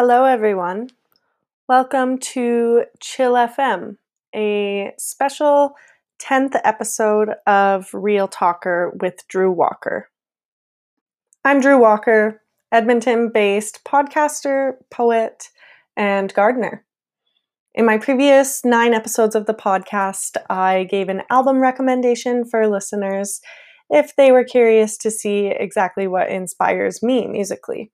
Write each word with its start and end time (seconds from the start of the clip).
Hello, 0.00 0.26
everyone. 0.26 0.90
Welcome 1.68 2.18
to 2.18 2.84
Chill 3.00 3.32
FM, 3.32 3.96
a 4.32 4.92
special 4.96 5.74
10th 6.22 6.54
episode 6.62 7.30
of 7.48 7.90
Real 7.92 8.28
Talker 8.28 8.96
with 9.00 9.26
Drew 9.26 9.50
Walker. 9.50 10.08
I'm 11.44 11.58
Drew 11.58 11.80
Walker, 11.80 12.40
Edmonton 12.70 13.32
based 13.34 13.80
podcaster, 13.84 14.74
poet, 14.92 15.48
and 15.96 16.32
gardener. 16.32 16.84
In 17.74 17.84
my 17.84 17.98
previous 17.98 18.64
nine 18.64 18.94
episodes 18.94 19.34
of 19.34 19.46
the 19.46 19.52
podcast, 19.52 20.36
I 20.48 20.84
gave 20.84 21.08
an 21.08 21.22
album 21.28 21.58
recommendation 21.58 22.44
for 22.44 22.68
listeners 22.68 23.40
if 23.90 24.14
they 24.14 24.30
were 24.30 24.44
curious 24.44 24.96
to 24.98 25.10
see 25.10 25.48
exactly 25.48 26.06
what 26.06 26.30
inspires 26.30 27.02
me 27.02 27.26
musically. 27.26 27.90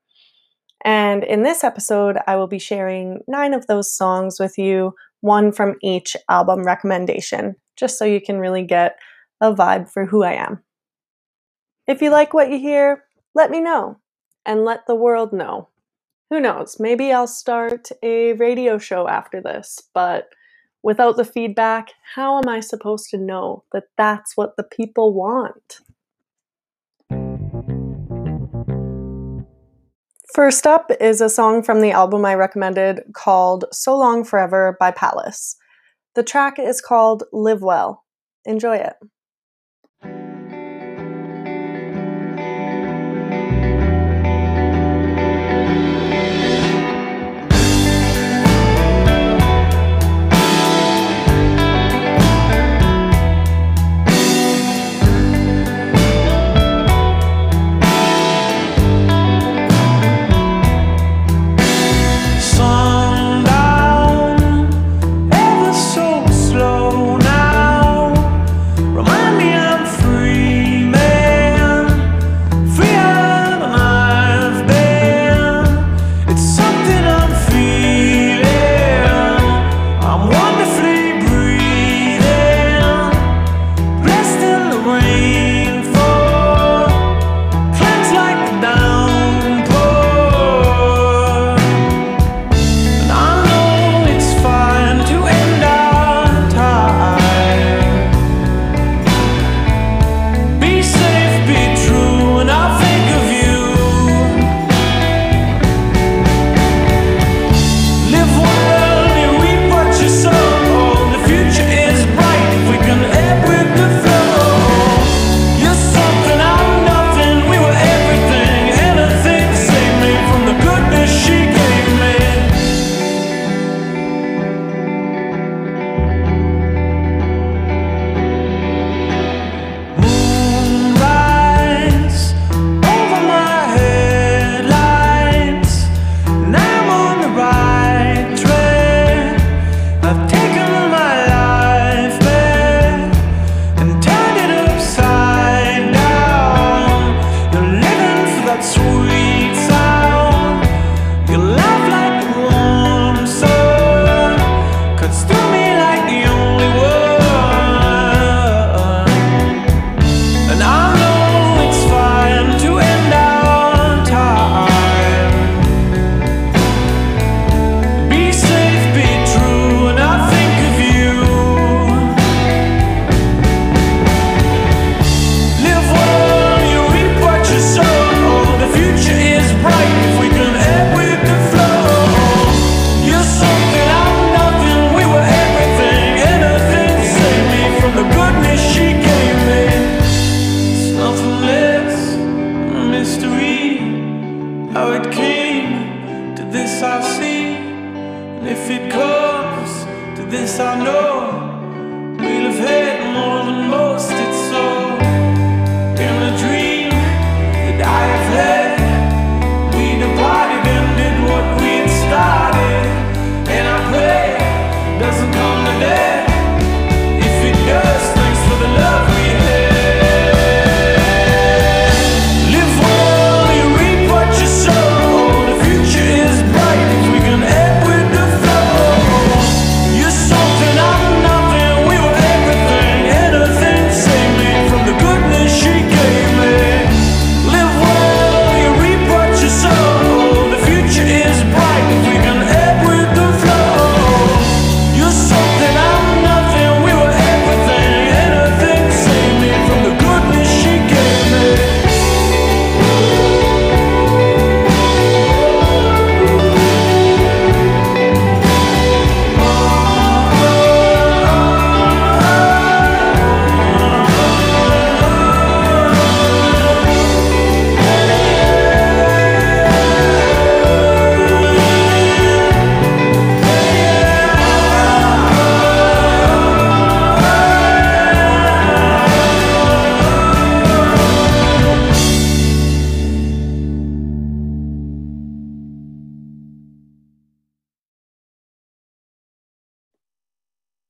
And 0.84 1.24
in 1.24 1.42
this 1.42 1.64
episode, 1.64 2.18
I 2.26 2.36
will 2.36 2.46
be 2.46 2.58
sharing 2.58 3.20
nine 3.26 3.54
of 3.54 3.66
those 3.66 3.90
songs 3.90 4.38
with 4.38 4.58
you, 4.58 4.94
one 5.22 5.50
from 5.50 5.76
each 5.82 6.16
album 6.28 6.62
recommendation, 6.64 7.56
just 7.76 7.98
so 7.98 8.04
you 8.04 8.20
can 8.20 8.38
really 8.38 8.64
get 8.64 8.96
a 9.40 9.54
vibe 9.54 9.90
for 9.90 10.04
who 10.04 10.22
I 10.22 10.34
am. 10.34 10.62
If 11.86 12.02
you 12.02 12.10
like 12.10 12.34
what 12.34 12.50
you 12.50 12.58
hear, 12.58 13.04
let 13.34 13.50
me 13.50 13.60
know 13.60 13.98
and 14.44 14.64
let 14.64 14.86
the 14.86 14.94
world 14.94 15.32
know. 15.32 15.68
Who 16.30 16.40
knows, 16.40 16.78
maybe 16.80 17.12
I'll 17.12 17.26
start 17.26 17.88
a 18.02 18.32
radio 18.34 18.78
show 18.78 19.08
after 19.08 19.40
this, 19.40 19.80
but 19.94 20.28
without 20.82 21.16
the 21.16 21.24
feedback, 21.24 21.92
how 22.14 22.38
am 22.38 22.48
I 22.48 22.60
supposed 22.60 23.08
to 23.10 23.18
know 23.18 23.64
that 23.72 23.84
that's 23.96 24.36
what 24.36 24.56
the 24.56 24.64
people 24.64 25.14
want? 25.14 25.80
First 30.34 30.66
up 30.66 30.90
is 31.00 31.20
a 31.20 31.28
song 31.28 31.62
from 31.62 31.80
the 31.80 31.92
album 31.92 32.24
I 32.24 32.34
recommended 32.34 33.02
called 33.12 33.66
So 33.70 33.96
Long 33.96 34.24
Forever 34.24 34.76
by 34.80 34.90
Palace. 34.90 35.54
The 36.16 36.24
track 36.24 36.58
is 36.58 36.80
called 36.80 37.22
Live 37.32 37.62
Well. 37.62 38.02
Enjoy 38.44 38.74
it. 38.74 38.94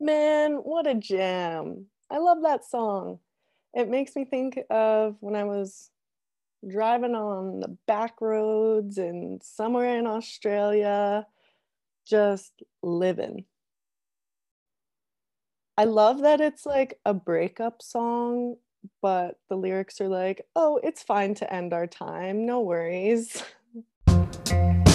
Man, 0.04 0.56
what 0.56 0.86
a 0.86 0.94
jam. 0.94 1.86
I 2.10 2.18
love 2.18 2.42
that 2.42 2.62
song. 2.62 3.20
It 3.72 3.88
makes 3.88 4.14
me 4.14 4.26
think 4.26 4.60
of 4.68 5.16
when 5.20 5.34
I 5.34 5.44
was 5.44 5.90
driving 6.68 7.14
on 7.14 7.60
the 7.60 7.74
back 7.86 8.20
roads 8.20 8.98
and 8.98 9.42
somewhere 9.42 9.98
in 9.98 10.06
Australia, 10.06 11.26
just 12.06 12.52
living. 12.82 13.46
I 15.78 15.84
love 15.84 16.20
that 16.20 16.42
it's 16.42 16.66
like 16.66 17.00
a 17.06 17.14
breakup 17.14 17.80
song, 17.80 18.56
but 19.00 19.38
the 19.48 19.56
lyrics 19.56 20.02
are 20.02 20.08
like, 20.08 20.46
"Oh, 20.54 20.78
it's 20.82 21.02
fine 21.02 21.34
to 21.36 21.50
end 21.50 21.72
our 21.72 21.86
time, 21.86 22.44
no 22.44 22.60
worries." 22.60 23.42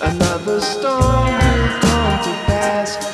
Another 0.00 0.60
storm 0.60 0.94
will 0.94 1.80
come 1.80 2.22
to 2.22 2.32
pass 2.46 3.07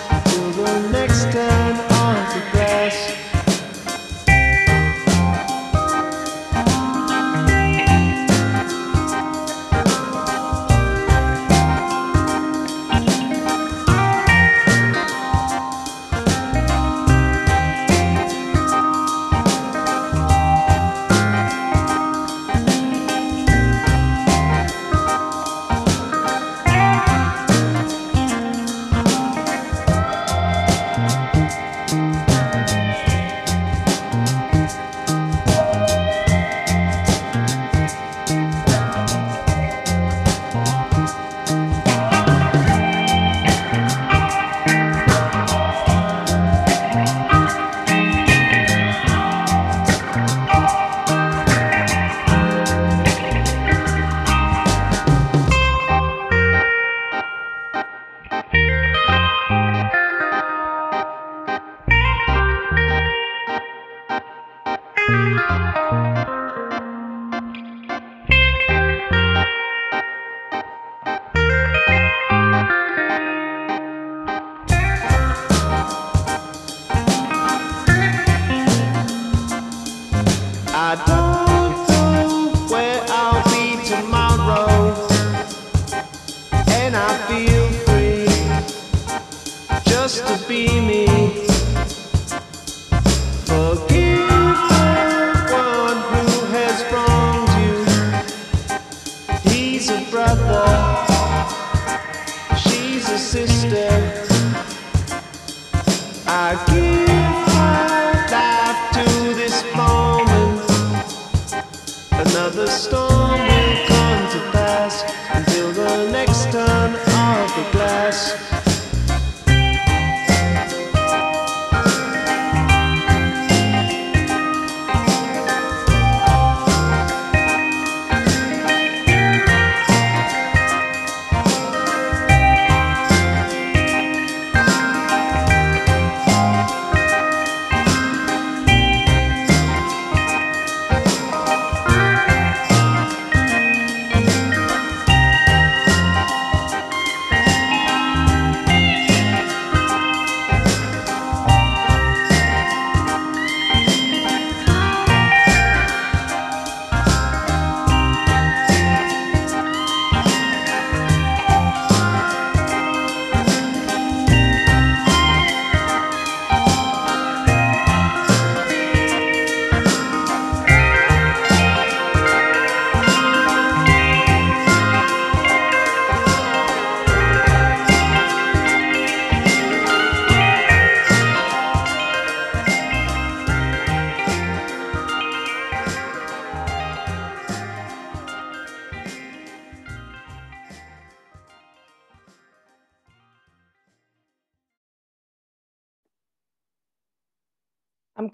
I 80.97 81.24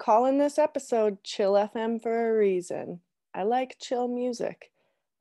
calling 0.00 0.38
this 0.38 0.59
episode 0.59 1.23
Chill 1.23 1.52
FM 1.52 2.02
for 2.02 2.30
a 2.30 2.38
reason. 2.38 3.00
I 3.35 3.42
like 3.42 3.76
chill 3.78 4.09
music. 4.09 4.73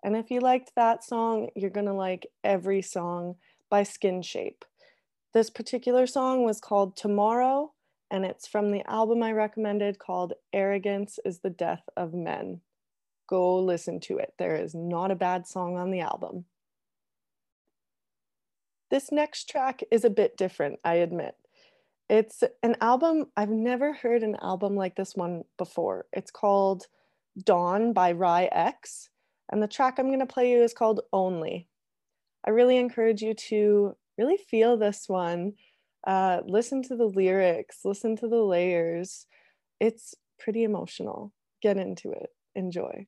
And 0.04 0.16
if 0.16 0.32
you 0.32 0.40
liked 0.40 0.72
that 0.76 1.04
song, 1.04 1.50
you're 1.54 1.70
going 1.70 1.86
to 1.86 1.94
like 1.94 2.28
every 2.46 2.82
song 2.82 3.36
by 3.70 3.84
Skinshape. 3.84 4.64
This 5.34 5.50
particular 5.50 6.08
song 6.08 6.46
was 6.46 6.62
called 6.62 6.96
Tomorrow, 6.96 7.74
and 8.10 8.24
it's 8.24 8.48
from 8.48 8.72
the 8.72 8.90
album 8.90 9.22
I 9.22 9.34
recommended 9.34 10.00
called 10.00 10.34
Arrogance 10.54 11.20
is 11.26 11.40
the 11.40 11.50
Death 11.50 11.84
of 11.98 12.14
Men. 12.14 12.62
go 13.28 13.60
listen 13.60 14.00
to 14.00 14.18
it. 14.18 14.34
There 14.40 14.56
is 14.56 14.74
not 14.74 15.12
a 15.12 15.16
bad 15.16 15.46
song 15.46 15.78
on 15.78 15.92
the 15.92 16.00
album. 16.00 16.46
This 18.90 19.12
next 19.12 19.50
track 19.50 19.84
is 19.92 20.06
a 20.06 20.10
bit 20.10 20.38
different, 20.38 20.80
I 20.86 20.96
admit. 20.96 21.36
It's 22.10 22.44
an 22.64 22.76
album, 22.82 23.28
I've 23.38 23.52
never 23.52 23.94
heard 23.94 24.24
an 24.24 24.36
album 24.42 24.76
like 24.76 24.96
this 24.96 25.16
one 25.16 25.44
before. 25.60 26.08
It's 26.12 26.32
called 26.32 26.88
Dawn 27.38 27.94
by 27.94 28.14
RY 28.14 28.50
X, 28.52 29.10
and 29.52 29.62
the 29.62 29.68
track 29.68 30.00
I'm 30.00 30.08
going 30.08 30.20
to 30.20 30.26
play 30.26 30.52
you 30.52 30.64
is 30.64 30.74
called 30.74 31.02
Only. 31.14 31.68
I 32.44 32.50
really 32.50 32.78
encourage 32.78 33.22
you 33.22 33.36
to 33.36 33.96
really 34.18 34.38
feel 34.38 34.76
this 34.76 35.08
one. 35.08 35.54
Uh, 36.06 36.42
listen 36.48 36.82
to 36.84 36.96
the 36.96 37.06
lyrics, 37.06 37.82
listen 37.86 38.16
to 38.18 38.28
the 38.28 38.42
layers. 38.42 39.28
It's 39.80 40.16
pretty 40.40 40.64
emotional. 40.64 41.32
Get 41.62 41.78
into 41.78 42.12
it. 42.12 42.30
Enjoy. 42.56 43.06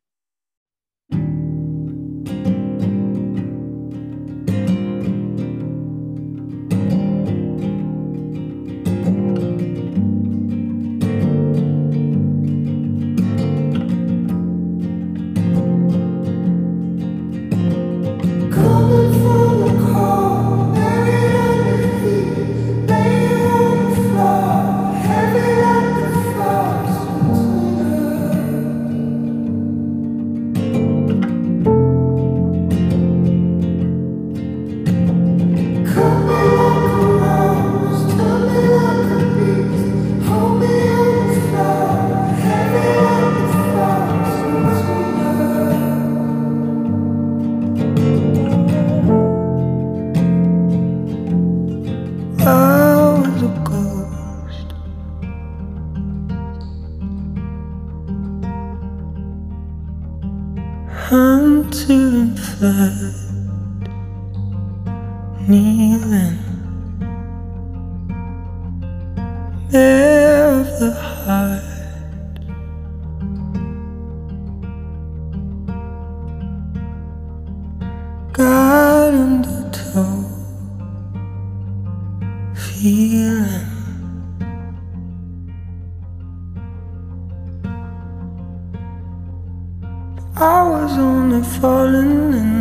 Falling 91.62 92.34
in 92.34 92.61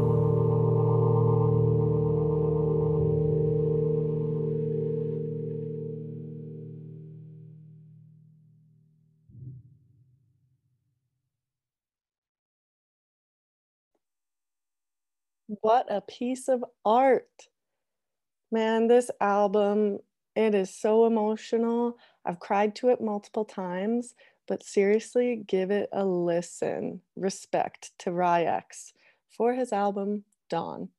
What 15.61 15.87
a 15.89 16.01
piece 16.01 16.47
of 16.49 16.65
art. 16.85 17.29
Man, 18.51 18.87
this 18.87 19.11
album, 19.21 19.99
it 20.35 20.55
is 20.55 20.73
so 20.73 21.05
emotional. 21.05 21.97
I've 22.25 22.39
cried 22.39 22.75
to 22.77 22.89
it 22.89 23.01
multiple 23.01 23.45
times, 23.45 24.15
but 24.47 24.63
seriously, 24.63 25.43
give 25.45 25.69
it 25.69 25.89
a 25.91 26.03
listen. 26.03 27.01
Respect 27.15 27.91
to 27.99 28.11
RY 28.11 28.43
X 28.43 28.93
for 29.29 29.53
his 29.53 29.71
album 29.71 30.23
Dawn. 30.49 30.89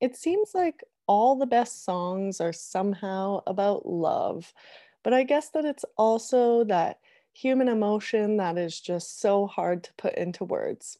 It 0.00 0.16
seems 0.16 0.50
like 0.52 0.82
all 1.06 1.36
the 1.36 1.46
best 1.46 1.84
songs 1.84 2.40
are 2.40 2.52
somehow 2.52 3.42
about 3.46 3.86
love, 3.86 4.52
but 5.04 5.14
I 5.14 5.22
guess 5.22 5.50
that 5.50 5.64
it's 5.64 5.84
also 5.96 6.64
that 6.64 6.98
human 7.32 7.68
emotion 7.68 8.38
that 8.38 8.58
is 8.58 8.80
just 8.80 9.20
so 9.20 9.46
hard 9.46 9.84
to 9.84 9.94
put 9.94 10.16
into 10.16 10.44
words. 10.44 10.98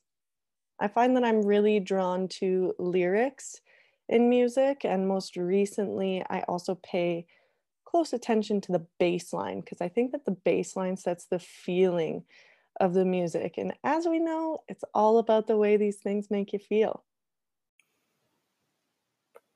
I 0.79 0.87
find 0.89 1.17
that 1.17 1.25
I'm 1.25 1.45
really 1.45 1.81
drawn 1.81 2.29
to 2.29 2.75
lyrics 2.79 3.61
in 4.09 4.29
music, 4.29 4.85
and 4.85 5.09
most 5.09 5.37
recently, 5.37 6.25
I 6.29 6.41
also 6.43 6.77
pay 6.77 7.27
close 7.85 8.13
attention 8.13 8.61
to 8.63 8.73
the 8.73 8.87
bass 8.99 9.33
line 9.33 9.61
because 9.61 9.81
I 9.81 9.89
think 9.89 10.13
that 10.13 10.25
the 10.25 10.37
bass 10.45 10.77
line 10.77 10.97
sets 10.97 11.27
the 11.27 11.39
feeling 11.39 12.25
of 12.81 12.95
the 12.95 13.05
music. 13.05 13.55
And 13.57 13.73
as 13.85 14.07
we 14.07 14.19
know, 14.19 14.63
it's 14.69 14.85
all 14.95 15.19
about 15.19 15.47
the 15.47 15.57
way 15.57 15.77
these 15.77 15.97
things 15.97 16.31
make 16.31 16.53
you 16.53 16.59
feel. 16.59 17.05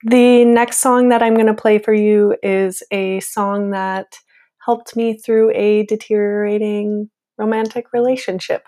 The 0.05 0.47
next 0.47 0.79
song 0.79 1.11
that 1.11 1.23
I'm 1.23 1.35
going 1.35 1.47
to 1.47 1.55
play 1.55 1.79
for 1.79 1.93
you 1.93 2.35
is 2.43 2.83
a 2.91 3.21
song 3.21 3.71
that 3.73 4.17
helped 4.65 4.97
me 4.97 5.19
through 5.19 5.51
a 5.55 5.85
deteriorating 5.85 7.11
romantic 7.37 7.93
relationship. 7.93 8.63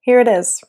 Here 0.00 0.20
it 0.20 0.28
is. 0.28 0.62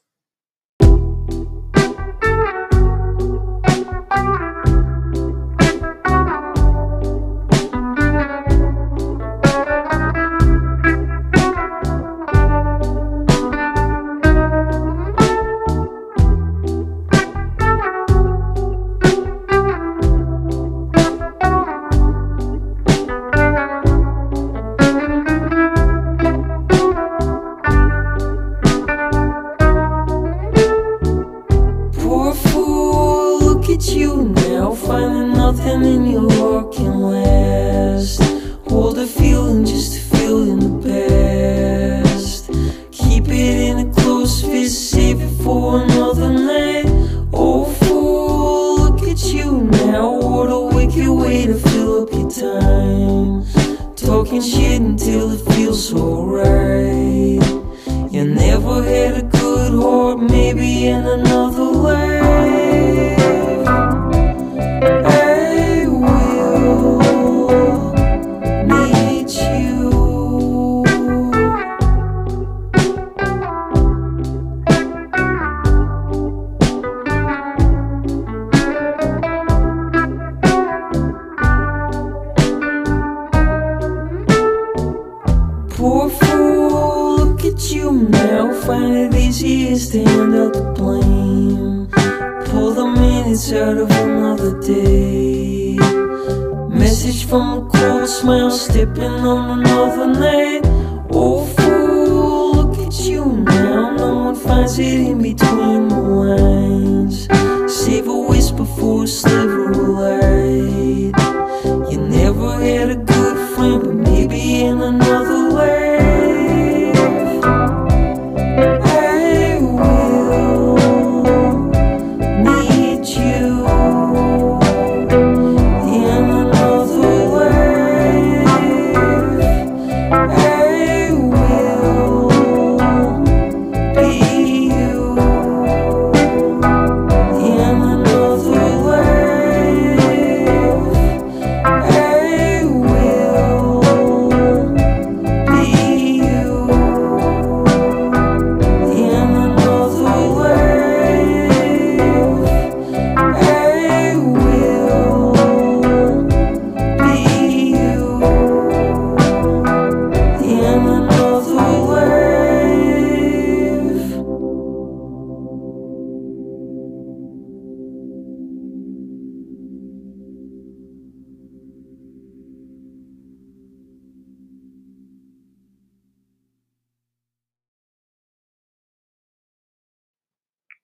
On 99.25 99.59
another 99.61 100.07
night. 100.07 100.32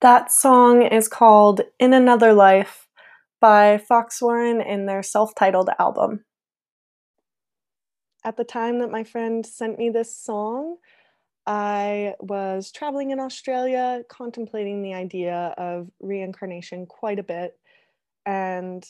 That 0.01 0.31
song 0.31 0.83
is 0.83 1.09
called 1.09 1.59
In 1.77 1.91
Another 1.91 2.31
Life 2.31 2.87
by 3.41 3.77
Foxwarren 3.77 4.65
in 4.65 4.85
their 4.85 5.03
self 5.03 5.35
titled 5.35 5.69
album. 5.77 6.23
At 8.23 8.37
the 8.37 8.45
time 8.45 8.79
that 8.79 8.91
my 8.91 9.03
friend 9.03 9.45
sent 9.45 9.77
me 9.77 9.89
this 9.89 10.15
song, 10.15 10.77
I 11.45 12.15
was 12.21 12.71
traveling 12.71 13.11
in 13.11 13.19
Australia, 13.19 14.03
contemplating 14.07 14.81
the 14.81 14.93
idea 14.93 15.53
of 15.57 15.89
reincarnation 15.99 16.85
quite 16.85 17.19
a 17.19 17.23
bit, 17.23 17.59
and 18.25 18.85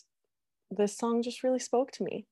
this 0.69 0.95
song 0.95 1.23
just 1.23 1.41
really 1.41 1.59
spoke 1.59 1.89
to 1.93 2.03
me. 2.03 2.27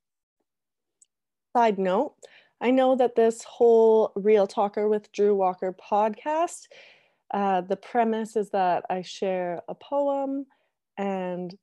Side 1.56 1.80
note, 1.80 2.14
I 2.62 2.70
know 2.70 2.96
that 2.96 3.16
this 3.16 3.44
whole 3.44 4.12
Real 4.16 4.46
Talker 4.46 4.88
with 4.88 5.12
Drew 5.12 5.34
Walker 5.34 5.74
podcast, 5.74 6.68
uh, 7.34 7.62
the 7.62 7.76
premise 7.76 8.36
is 8.36 8.50
that 8.52 8.84
I 8.90 9.02
share 9.02 9.62
a 9.68 9.76
poem 9.76 10.46
and 10.98 11.54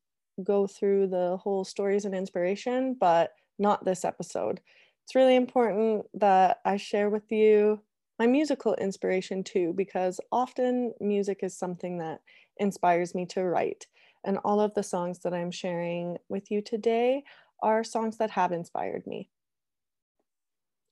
go 0.42 0.66
through 0.66 1.08
the 1.08 1.36
whole 1.36 1.64
stories 1.64 2.04
and 2.04 2.14
inspiration, 2.14 2.96
but 2.98 3.32
not 3.58 3.84
this 3.84 4.04
episode. 4.04 4.60
It's 5.04 5.14
really 5.14 5.36
important 5.36 6.06
that 6.14 6.58
I 6.64 6.76
share 6.76 7.10
with 7.10 7.30
you 7.30 7.80
my 8.18 8.26
musical 8.26 8.74
inspiration 8.74 9.42
too, 9.42 9.72
because 9.76 10.20
often 10.30 10.92
music 11.00 11.40
is 11.42 11.56
something 11.56 11.98
that 11.98 12.20
inspires 12.58 13.14
me 13.14 13.26
to 13.26 13.44
write. 13.44 13.86
And 14.24 14.38
all 14.44 14.60
of 14.60 14.74
the 14.74 14.82
songs 14.82 15.18
that 15.20 15.34
I'm 15.34 15.50
sharing 15.50 16.16
with 16.28 16.50
you 16.50 16.62
today 16.62 17.24
are 17.62 17.84
songs 17.84 18.18
that 18.18 18.30
have 18.30 18.52
inspired 18.52 19.06
me. 19.06 19.30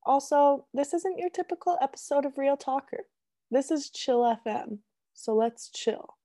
Also, 0.04 0.66
this 0.74 0.92
isn't 0.92 1.18
your 1.18 1.30
typical 1.30 1.78
episode 1.80 2.24
of 2.24 2.36
Real 2.36 2.56
Talker. 2.56 3.04
This 3.52 3.70
is 3.70 3.90
Chill 3.90 4.20
FM, 4.46 4.78
so 5.12 5.34
let's 5.34 5.68
chill. 5.68 6.16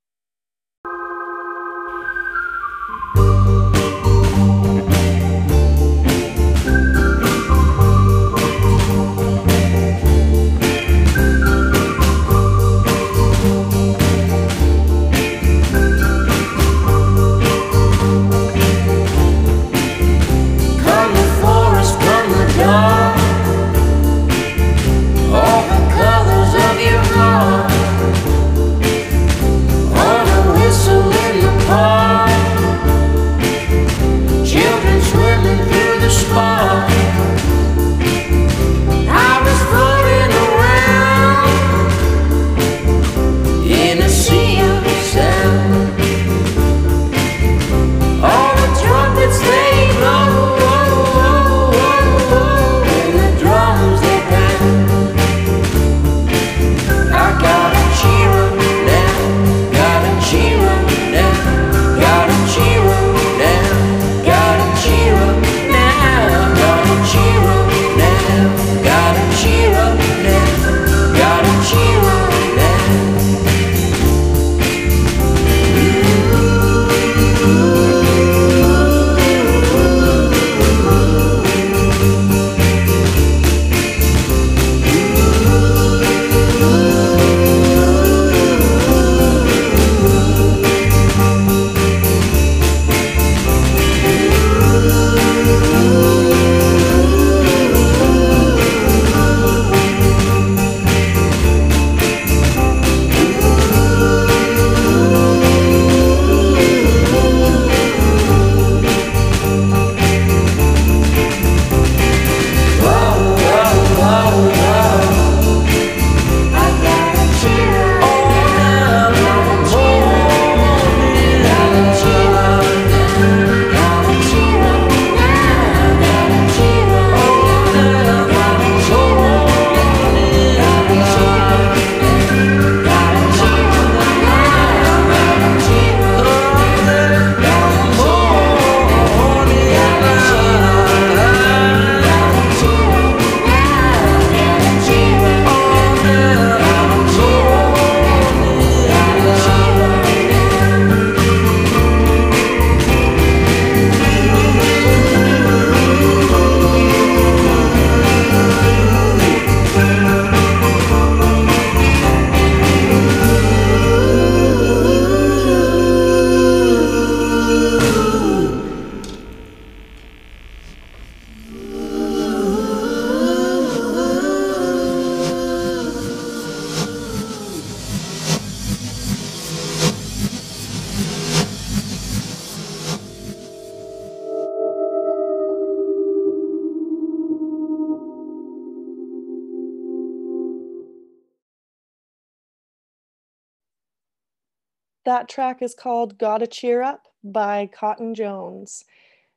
That 195.08 195.30
track 195.30 195.62
is 195.62 195.74
called 195.74 196.18
Gotta 196.18 196.48
Cheer 196.48 196.84
Up 196.84 197.08
by 197.24 197.70
Cotton 197.74 198.14
Jones. 198.14 198.84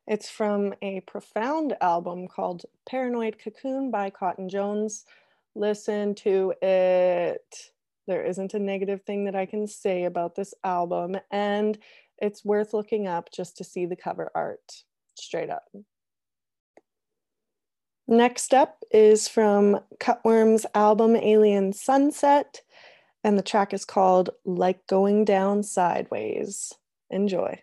It's 0.05 0.29
from 0.29 0.73
a 0.81 0.99
profound 0.99 1.77
album 1.79 2.27
called 2.27 2.65
Paranoid 2.85 3.37
Cocoon 3.39 3.89
by 3.89 4.09
Cotton 4.09 4.49
Jones. 4.49 5.05
Listen 5.55 6.13
to 6.15 6.53
it. 6.61 7.71
There 8.05 8.21
isn't 8.21 8.53
a 8.53 8.59
negative 8.59 9.03
thing 9.03 9.23
that 9.23 9.35
I 9.37 9.45
can 9.45 9.65
say 9.65 10.03
about 10.03 10.35
this 10.35 10.53
album, 10.65 11.15
and 11.31 11.77
it's 12.17 12.43
worth 12.43 12.73
looking 12.73 13.07
up 13.07 13.31
just 13.31 13.55
to 13.55 13.63
see 13.63 13.85
the 13.85 13.95
cover 13.95 14.29
art. 14.35 14.83
Straight 15.15 15.49
up. 15.49 15.69
Next 18.09 18.53
up 18.53 18.83
is 18.91 19.29
from 19.29 19.79
Cut 20.01 20.19
Worms' 20.25 20.65
album 20.75 21.15
Alien 21.15 21.71
Sunset, 21.71 22.59
and 23.23 23.37
the 23.37 23.43
track 23.43 23.73
is 23.73 23.85
called 23.85 24.31
Like 24.45 24.85
Going 24.87 25.25
Down 25.25 25.63
Sideways. 25.63 26.73
Enjoy. 27.09 27.61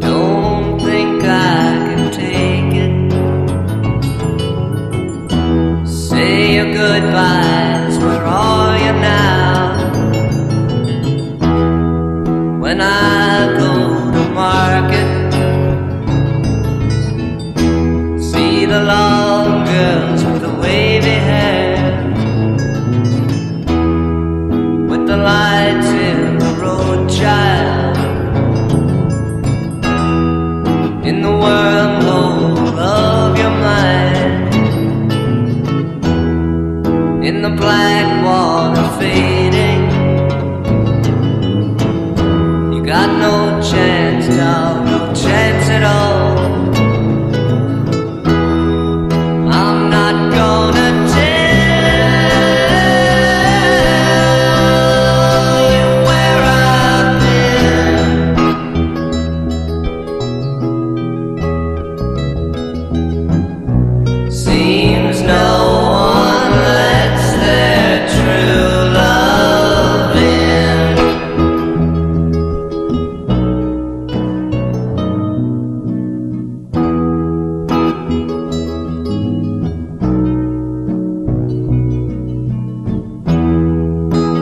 Don't 0.00 0.80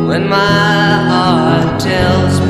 when 0.08 0.26
my 0.26 0.36
heart 0.36 1.78
tells 1.78 2.40
me 2.40 2.47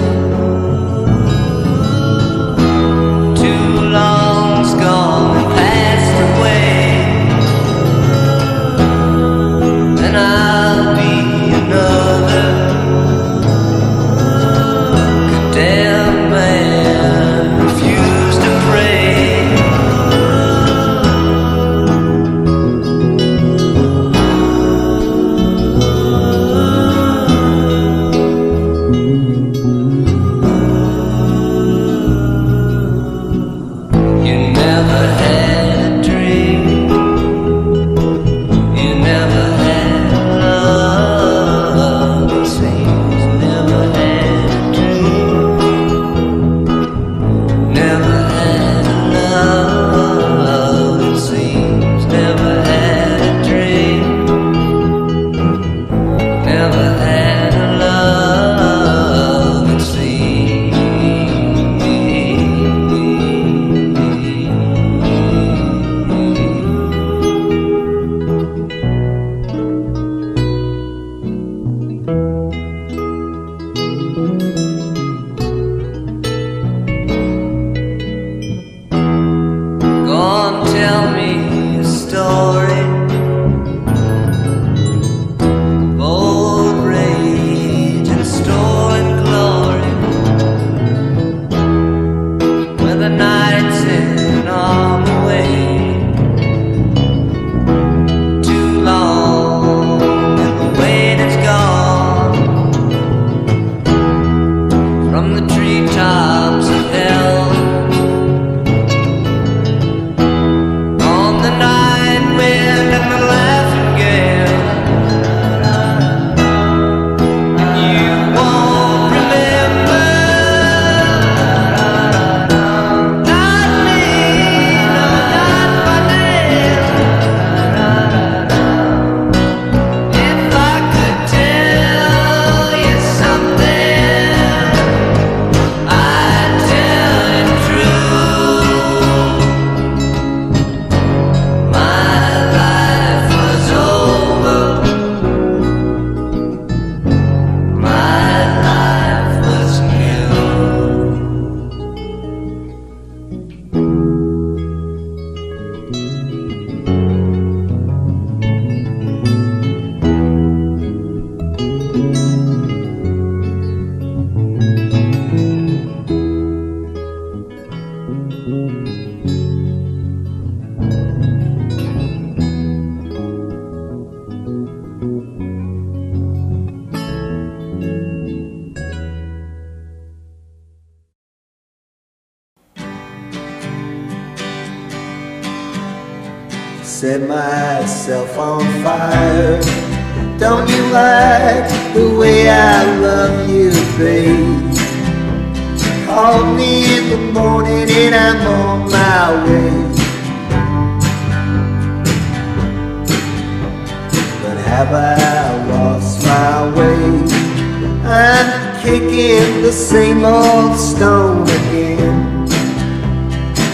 same 209.88 210.22
old 210.22 210.78
stone 210.78 211.44
again. 211.44 212.46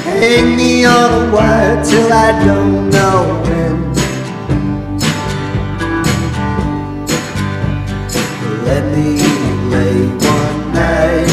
Hang 0.05 0.57
me 0.57 0.85
on 0.85 1.11
a 1.21 1.33
wire 1.35 1.85
till 1.85 2.13
I 2.13 2.31
don't 2.45 2.89
know 2.89 3.43
when. 3.43 3.75
Let 8.65 8.85
me 8.95 9.11
lay 9.75 10.07
one 10.37 10.73
night. 10.73 11.31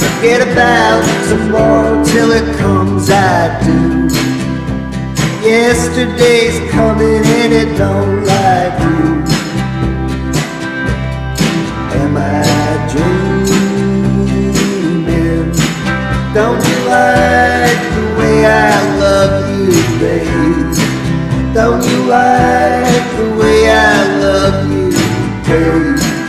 Forget 0.00 0.40
about 0.48 1.04
tomorrow 1.28 2.02
till 2.06 2.32
it 2.32 2.56
comes, 2.56 3.10
I 3.10 3.60
do. 3.66 4.08
Yesterday's 5.46 6.58
coming 6.70 7.22
and 7.22 7.52
it 7.52 7.76
don't 7.76 8.13
Don't 16.34 16.60
you 16.66 16.78
like 16.88 17.78
the 17.94 18.16
way 18.18 18.44
I 18.44 18.98
love 18.98 19.48
you, 19.56 19.70
babe? 20.00 21.54
Don't 21.54 21.84
you 21.84 22.06
like 22.06 23.06
the 23.16 23.36
way 23.38 23.70
I 23.70 24.18
love 24.18 24.68
you, 24.68 24.90
babe? 25.46 26.23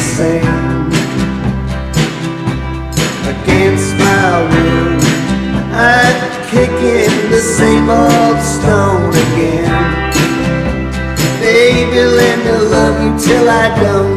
Same. 0.00 0.90
Against 3.32 3.90
my 4.02 4.32
will, 4.50 5.00
I'm 5.72 6.18
kicking 6.50 7.14
the 7.30 7.40
same 7.58 7.88
old 7.88 8.40
stone 8.40 9.10
again. 9.24 10.10
Baby, 11.40 12.02
let 12.20 12.36
me 12.44 12.52
love 12.74 12.96
you 13.04 13.12
till 13.26 13.48
I 13.48 13.66
don't 13.82 14.09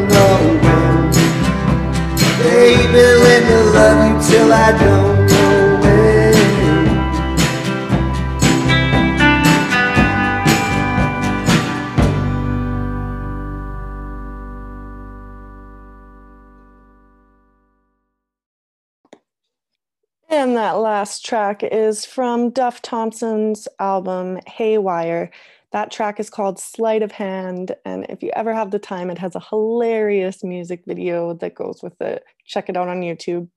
track 21.34 21.64
is 21.64 22.04
from 22.04 22.50
Duff 22.50 22.80
Thompson's 22.80 23.66
album 23.80 24.38
Haywire. 24.46 25.32
That 25.72 25.90
track 25.90 26.20
is 26.20 26.30
called 26.30 26.60
Sleight 26.60 27.02
of 27.02 27.10
Hand. 27.10 27.74
And 27.84 28.06
if 28.08 28.22
you 28.22 28.30
ever 28.36 28.54
have 28.54 28.70
the 28.70 28.78
time, 28.78 29.10
it 29.10 29.18
has 29.18 29.34
a 29.34 29.40
hilarious 29.40 30.44
music 30.44 30.84
video 30.86 31.34
that 31.34 31.56
goes 31.56 31.82
with 31.82 32.00
it. 32.00 32.24
Check 32.46 32.68
it 32.68 32.76
out 32.76 32.86
on 32.86 33.00
YouTube. 33.00 33.48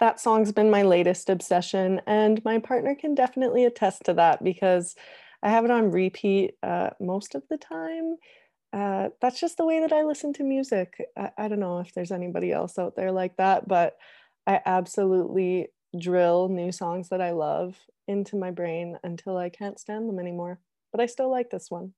That 0.00 0.18
song's 0.18 0.50
been 0.50 0.70
my 0.70 0.80
latest 0.80 1.28
obsession, 1.28 2.00
and 2.06 2.42
my 2.42 2.58
partner 2.58 2.94
can 2.94 3.14
definitely 3.14 3.66
attest 3.66 4.04
to 4.06 4.14
that 4.14 4.42
because 4.42 4.96
I 5.42 5.50
have 5.50 5.66
it 5.66 5.70
on 5.70 5.90
repeat 5.90 6.54
uh, 6.62 6.88
most 6.98 7.34
of 7.34 7.42
the 7.50 7.58
time. 7.58 8.16
Uh, 8.72 9.10
that's 9.20 9.40
just 9.40 9.58
the 9.58 9.66
way 9.66 9.80
that 9.80 9.92
I 9.92 10.04
listen 10.04 10.32
to 10.32 10.42
music. 10.42 10.94
I, 11.18 11.32
I 11.36 11.48
don't 11.48 11.60
know 11.60 11.80
if 11.80 11.92
there's 11.92 12.12
anybody 12.12 12.50
else 12.50 12.78
out 12.78 12.96
there 12.96 13.12
like 13.12 13.36
that, 13.36 13.68
but 13.68 13.98
I 14.46 14.60
absolutely 14.64 15.68
drill 15.96 16.48
new 16.48 16.72
songs 16.72 17.08
that 17.08 17.20
I 17.20 17.30
love 17.30 17.76
into 18.06 18.36
my 18.36 18.50
brain 18.50 18.98
until 19.04 19.36
I 19.36 19.48
can't 19.48 19.78
stand 19.78 20.08
them 20.08 20.18
anymore. 20.18 20.58
But 20.90 21.00
I 21.00 21.06
still 21.06 21.30
like 21.30 21.50
this 21.50 21.70
one. 21.70 21.92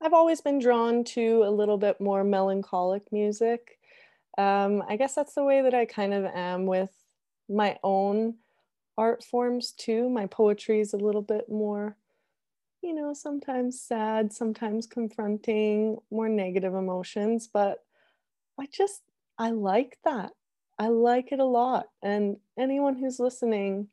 I've 0.00 0.12
always 0.12 0.40
been 0.40 0.58
drawn 0.58 1.04
to 1.04 1.44
a 1.44 1.50
little 1.50 1.78
bit 1.78 2.00
more 2.00 2.24
melancholic 2.24 3.10
music. 3.10 3.78
Um, 4.36 4.82
I 4.88 4.96
guess 4.96 5.14
that's 5.14 5.34
the 5.34 5.44
way 5.44 5.62
that 5.62 5.72
I 5.74 5.86
kind 5.86 6.12
of 6.12 6.24
am 6.26 6.66
with 6.66 6.90
my 7.48 7.78
own 7.82 8.34
art 8.98 9.24
forms 9.24 9.72
too. 9.72 10.10
My 10.10 10.26
poetry 10.26 10.80
is 10.80 10.92
a 10.92 10.98
little 10.98 11.22
bit 11.22 11.48
more, 11.48 11.96
you 12.82 12.94
know, 12.94 13.14
sometimes 13.14 13.80
sad, 13.80 14.32
sometimes 14.32 14.86
confronting, 14.86 15.96
more 16.10 16.28
negative 16.28 16.74
emotions, 16.74 17.48
but 17.52 17.82
I 18.60 18.66
just, 18.70 19.02
I 19.38 19.50
like 19.50 19.98
that. 20.04 20.32
I 20.78 20.88
like 20.88 21.32
it 21.32 21.40
a 21.40 21.44
lot. 21.44 21.86
And 22.02 22.36
anyone 22.58 22.96
who's 22.96 23.18
listening, 23.18 23.88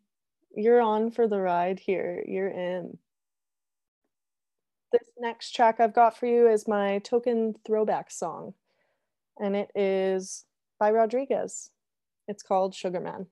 you're 0.56 0.82
on 0.82 1.12
for 1.12 1.27
the 1.27 1.39
ride 1.39 1.80
here. 1.80 2.23
You're 2.27 2.49
in. 2.49 2.97
This 4.91 5.10
next 5.17 5.56
track 5.56 5.80
I've 5.80 5.93
got 5.93 6.17
for 6.17 6.25
you 6.25 6.47
is 6.49 6.67
my 6.67 6.99
token 6.99 7.56
throwback 7.65 8.12
song, 8.12 8.54
and 9.39 9.56
it 9.56 9.71
is 9.73 10.45
by 10.80 10.91
Rodriguez. 10.91 11.71
It's 12.27 12.43
called 12.43 12.75
Sugar 12.75 12.99
Man. 12.99 13.27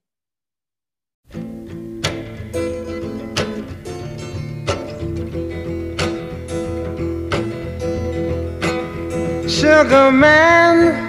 Sugar 9.49 10.11
man, 10.11 11.08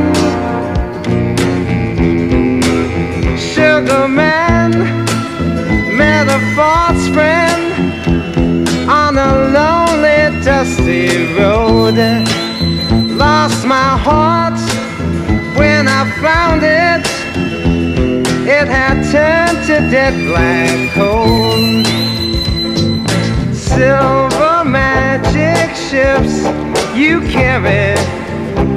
Sugar 3.71 4.05
man, 4.09 4.71
met 5.95 6.27
a 6.27 6.39
false 6.57 7.07
friend 7.07 7.71
on 8.89 9.17
a 9.17 9.31
lonely, 9.55 10.43
dusty 10.43 11.07
road. 11.37 11.95
Lost 13.15 13.65
my 13.65 13.91
heart 14.07 14.59
when 15.57 15.87
I 15.87 16.01
found 16.19 16.63
it. 16.63 17.05
It 18.45 18.67
had 18.67 18.97
turned 19.09 19.65
to 19.67 19.89
dead 19.89 20.15
black 20.27 20.93
coal. 20.93 21.55
Silver 23.53 24.65
magic 24.65 25.73
ships 25.77 26.43
you 26.93 27.21
carry, 27.31 27.95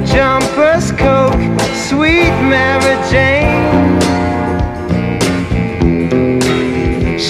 jumpers, 0.07 0.93
coke, 0.93 1.43
sweet 1.89 2.31
Mary 2.47 2.95
Jane. 3.11 3.94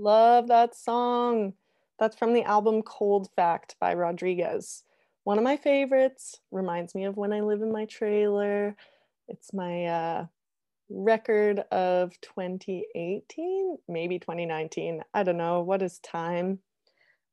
Love 0.00 0.48
that 0.48 0.74
song. 0.74 1.52
That's 1.98 2.16
from 2.16 2.32
the 2.32 2.44
album 2.44 2.80
Cold 2.80 3.28
Fact 3.36 3.76
by 3.78 3.92
Rodriguez. 3.92 4.82
One 5.24 5.36
of 5.36 5.44
my 5.44 5.58
favorites. 5.58 6.40
Reminds 6.50 6.94
me 6.94 7.04
of 7.04 7.18
when 7.18 7.34
I 7.34 7.42
live 7.42 7.60
in 7.60 7.70
my 7.70 7.84
trailer. 7.84 8.74
It's 9.28 9.52
my 9.52 9.84
uh, 9.84 10.26
record 10.88 11.58
of 11.70 12.18
2018, 12.22 13.76
maybe 13.88 14.18
2019. 14.18 15.02
I 15.12 15.22
don't 15.22 15.36
know. 15.36 15.60
What 15.60 15.82
is 15.82 15.98
time? 15.98 16.60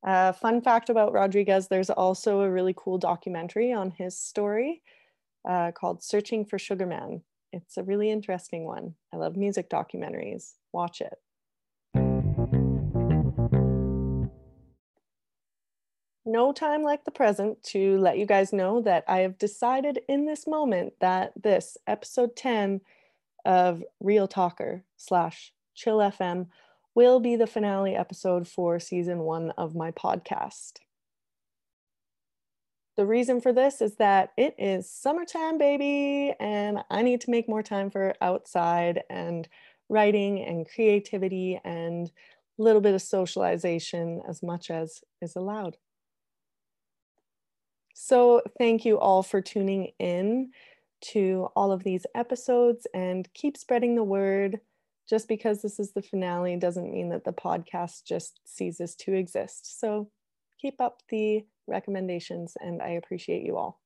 Uh, 0.06 0.32
fun 0.32 0.60
fact 0.60 0.90
about 0.90 1.14
Rodriguez 1.14 1.68
there's 1.68 1.90
also 1.90 2.42
a 2.42 2.50
really 2.50 2.74
cool 2.76 2.98
documentary 2.98 3.72
on 3.72 3.92
his 3.92 4.18
story 4.18 4.82
uh, 5.48 5.72
called 5.72 6.02
Searching 6.02 6.44
for 6.44 6.58
Sugar 6.58 6.86
Man. 6.86 7.22
It's 7.50 7.78
a 7.78 7.82
really 7.82 8.10
interesting 8.10 8.64
one. 8.66 8.94
I 9.10 9.16
love 9.16 9.38
music 9.38 9.70
documentaries. 9.70 10.52
Watch 10.74 11.00
it. 11.00 11.14
No 16.28 16.52
time 16.52 16.82
like 16.82 17.04
the 17.04 17.10
present 17.10 17.62
to 17.62 17.98
let 17.98 18.18
you 18.18 18.26
guys 18.26 18.52
know 18.52 18.82
that 18.82 19.04
I 19.08 19.20
have 19.20 19.38
decided 19.38 20.00
in 20.08 20.26
this 20.26 20.46
moment 20.46 20.92
that 21.00 21.32
this 21.42 21.76
episode 21.86 22.36
10 22.36 22.82
of 23.44 23.82
Real 24.00 24.28
Talker 24.28 24.84
slash 24.96 25.52
Chill 25.74 25.98
FM 25.98 26.48
will 26.94 27.18
be 27.18 27.36
the 27.36 27.46
finale 27.46 27.96
episode 27.96 28.46
for 28.46 28.78
season 28.78 29.20
one 29.20 29.52
of 29.52 29.74
my 29.74 29.90
podcast. 29.90 30.74
The 32.96 33.06
reason 33.06 33.40
for 33.40 33.52
this 33.52 33.80
is 33.80 33.94
that 33.96 34.30
it 34.36 34.56
is 34.58 34.90
summertime, 34.90 35.56
baby, 35.56 36.34
and 36.40 36.80
I 36.90 37.02
need 37.02 37.20
to 37.22 37.30
make 37.30 37.48
more 37.48 37.62
time 37.62 37.90
for 37.90 38.14
outside 38.20 39.04
and 39.08 39.48
writing 39.88 40.44
and 40.44 40.68
creativity 40.68 41.60
and 41.64 42.10
a 42.58 42.62
little 42.62 42.80
bit 42.80 42.94
of 42.94 43.02
socialization 43.02 44.20
as 44.28 44.42
much 44.42 44.68
as 44.70 45.00
is 45.22 45.36
allowed. 45.36 45.76
So, 48.00 48.42
thank 48.58 48.84
you 48.84 48.96
all 49.00 49.24
for 49.24 49.40
tuning 49.40 49.90
in 49.98 50.52
to 51.10 51.48
all 51.56 51.72
of 51.72 51.82
these 51.82 52.06
episodes 52.14 52.86
and 52.94 53.28
keep 53.34 53.56
spreading 53.56 53.96
the 53.96 54.04
word. 54.04 54.60
Just 55.10 55.26
because 55.26 55.62
this 55.62 55.80
is 55.80 55.90
the 55.92 56.00
finale 56.00 56.56
doesn't 56.56 56.92
mean 56.92 57.08
that 57.08 57.24
the 57.24 57.32
podcast 57.32 58.04
just 58.04 58.38
ceases 58.46 58.94
to 59.00 59.14
exist. 59.14 59.80
So, 59.80 60.10
keep 60.60 60.80
up 60.80 61.02
the 61.08 61.44
recommendations, 61.66 62.56
and 62.60 62.80
I 62.80 62.90
appreciate 62.90 63.42
you 63.42 63.56
all. 63.56 63.80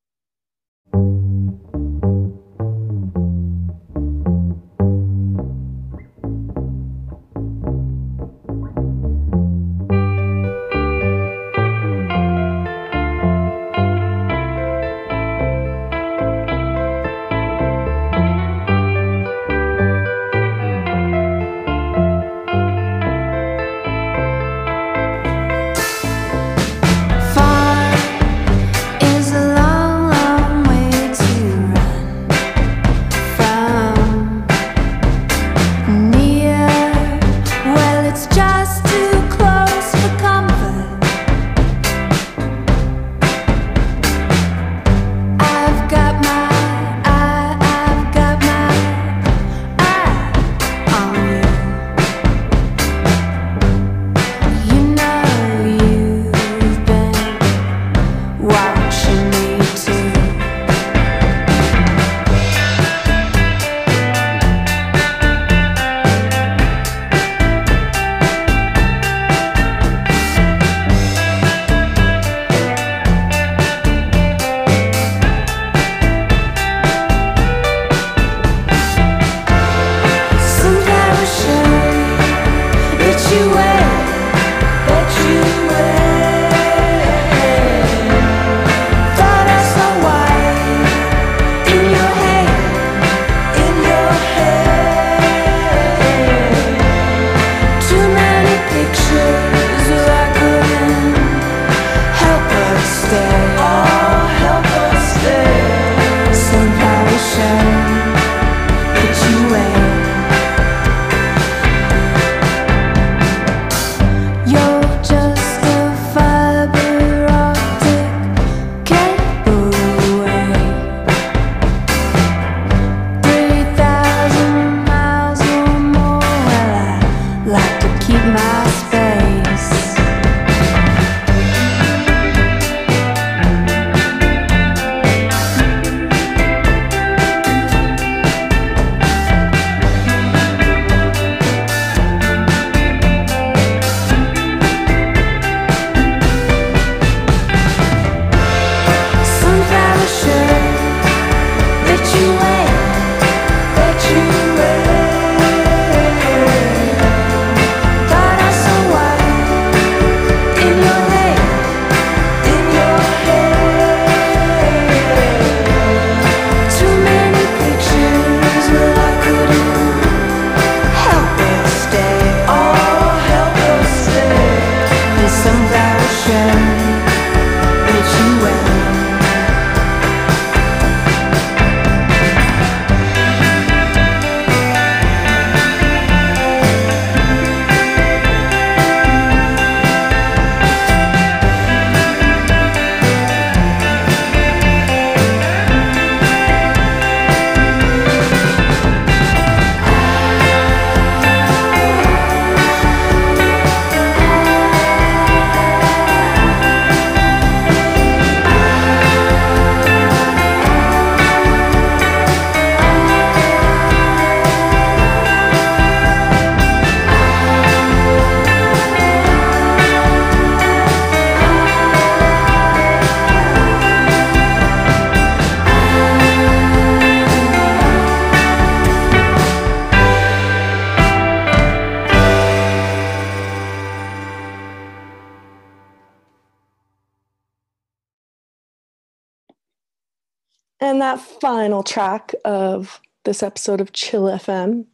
That 241.13 241.21
final 241.21 241.83
track 241.83 242.35
of 242.43 242.99
this 243.25 243.43
episode 243.43 243.83
of 243.83 243.93
Chill 243.93 244.23
FM 244.23 244.87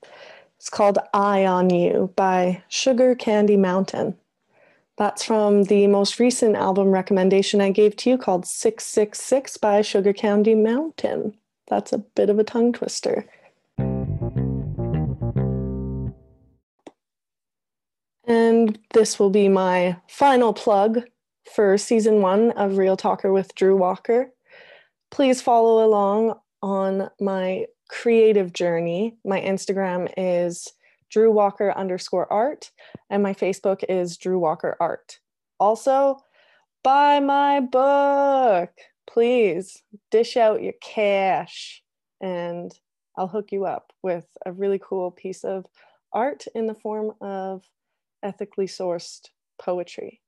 is 0.61 0.69
called 0.69 0.99
Eye 1.15 1.47
on 1.47 1.71
You 1.71 2.13
by 2.17 2.65
Sugar 2.67 3.15
Candy 3.15 3.57
Mountain. 3.57 4.17
That's 4.97 5.23
from 5.23 5.65
the 5.65 5.87
most 5.87 6.19
recent 6.19 6.57
album 6.57 6.89
recommendation 6.89 7.61
I 7.61 7.71
gave 7.71 7.95
to 7.99 8.11
you 8.11 8.19
called 8.19 8.47
666 8.47 9.59
by 9.59 9.81
Sugar 9.81 10.13
Candy 10.13 10.57
Mountain. 10.57 11.37
That's 11.69 11.93
a 11.93 11.99
bit 11.99 12.31
of 12.31 12.41
a 12.41 12.45
tongue 12.45 12.73
twister. 12.73 13.25
And 18.27 18.77
this 18.93 19.21
will 19.21 19.31
be 19.31 19.49
my 19.49 19.99
final 20.09 20.53
plug 20.53 21.05
for 21.55 21.79
season 21.79 22.23
one 22.23 22.51
of 22.53 22.77
Real 22.77 22.97
Talker 22.97 23.33
with 23.33 23.55
Drew 23.55 23.77
Walker. 23.77 24.33
Please 25.11 25.41
follow 25.41 25.85
along 25.85 26.39
on 26.63 27.11
my 27.21 27.67
creative 27.89 28.53
journey. 28.53 29.17
My 29.25 29.41
Instagram 29.41 30.13
is 30.17 30.73
Drew 31.11 31.33
Walker 31.33 31.73
underscore 31.73 32.31
art, 32.33 32.71
and 33.11 33.23
my 33.23 33.33
Facebook 33.33 33.83
is 33.89 34.19
Drew 34.19 34.39
Walker 34.39 34.77
art. 34.79 35.19
Also, 35.59 36.19
buy 36.85 37.21
my 37.21 37.61
book. 37.61 38.71
Please 39.11 39.83
dish 40.11 40.37
out 40.37 40.63
your 40.63 40.75
cash, 40.83 41.83
and 42.21 42.71
I'll 43.17 43.29
hook 43.29 43.51
you 43.51 43.65
up 43.65 43.93
with 44.03 44.27
a 44.45 44.53
really 44.53 44.79
cool 44.79 45.11
piece 45.11 45.45
of 45.45 45.67
art 46.13 46.45
in 46.55 46.67
the 46.67 46.75
form 46.75 47.13
of 47.21 47.65
ethically 48.23 48.67
sourced 48.67 49.29
poetry. 49.61 50.21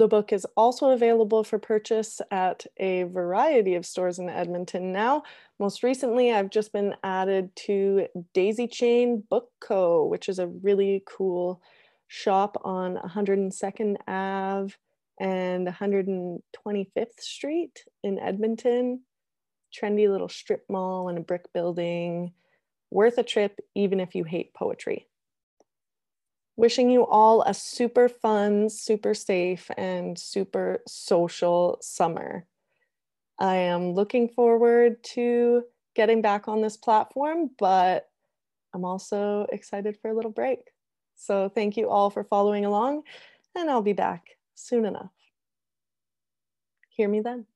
The 0.00 0.08
book 0.08 0.32
is 0.32 0.46
also 0.56 0.92
available 0.92 1.44
for 1.44 1.58
purchase 1.58 2.22
at 2.30 2.66
a 2.78 3.02
variety 3.02 3.74
of 3.74 3.84
stores 3.84 4.18
in 4.18 4.30
Edmonton 4.30 4.92
now. 4.92 5.24
Most 5.58 5.82
recently, 5.82 6.32
I've 6.32 6.48
just 6.48 6.72
been 6.72 6.96
added 7.04 7.54
to 7.66 8.06
Daisy 8.32 8.66
Chain 8.66 9.22
Book 9.28 9.50
Co., 9.60 10.06
which 10.06 10.30
is 10.30 10.38
a 10.38 10.46
really 10.46 11.02
cool 11.04 11.60
shop 12.06 12.56
on 12.64 12.96
102nd 12.96 13.96
Ave 14.08 14.74
and 15.20 15.66
125th 15.68 17.20
Street 17.20 17.84
in 18.02 18.18
Edmonton. 18.18 19.02
Trendy 19.70 20.10
little 20.10 20.30
strip 20.30 20.64
mall 20.70 21.10
and 21.10 21.18
a 21.18 21.20
brick 21.20 21.52
building. 21.52 22.32
Worth 22.90 23.18
a 23.18 23.22
trip, 23.22 23.60
even 23.74 24.00
if 24.00 24.14
you 24.14 24.24
hate 24.24 24.54
poetry. 24.54 25.09
Wishing 26.60 26.90
you 26.90 27.06
all 27.06 27.40
a 27.40 27.54
super 27.54 28.06
fun, 28.06 28.68
super 28.68 29.14
safe, 29.14 29.70
and 29.78 30.18
super 30.18 30.82
social 30.86 31.78
summer. 31.80 32.44
I 33.38 33.56
am 33.56 33.92
looking 33.92 34.28
forward 34.28 35.02
to 35.14 35.64
getting 35.94 36.20
back 36.20 36.48
on 36.48 36.60
this 36.60 36.76
platform, 36.76 37.48
but 37.58 38.10
I'm 38.74 38.84
also 38.84 39.46
excited 39.50 39.96
for 40.02 40.10
a 40.10 40.14
little 40.14 40.30
break. 40.30 40.58
So, 41.16 41.48
thank 41.48 41.78
you 41.78 41.88
all 41.88 42.10
for 42.10 42.24
following 42.24 42.66
along, 42.66 43.04
and 43.54 43.70
I'll 43.70 43.80
be 43.80 43.94
back 43.94 44.36
soon 44.54 44.84
enough. 44.84 45.14
Hear 46.90 47.08
me 47.08 47.20
then. 47.20 47.46